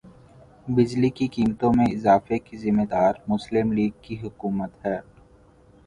[0.67, 4.99] بجلی کی قیمتوں میں اضافے کی ذمہ دار مسلم لیگ کی حکومت ہے